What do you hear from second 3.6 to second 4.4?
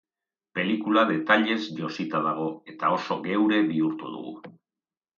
bihurtu dugu.